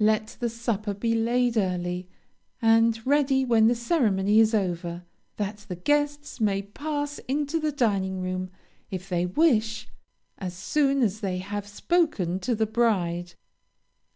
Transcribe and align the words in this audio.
Let 0.00 0.36
the 0.40 0.48
supper 0.48 0.92
be 0.92 1.14
laid 1.14 1.56
early, 1.56 2.08
and 2.60 2.98
ready 3.06 3.44
when 3.44 3.68
the 3.68 3.76
ceremony 3.76 4.40
is 4.40 4.52
over, 4.52 5.04
that 5.36 5.58
the 5.68 5.76
guests 5.76 6.40
may 6.40 6.62
pass 6.62 7.20
into 7.28 7.60
the 7.60 7.70
dining 7.70 8.20
room, 8.20 8.50
if 8.90 9.08
they 9.08 9.24
wish, 9.24 9.86
as 10.36 10.54
soon 10.54 11.00
as 11.00 11.20
they 11.20 11.38
have 11.38 11.64
spoken 11.68 12.40
to 12.40 12.56
the 12.56 12.66
bride. 12.66 13.34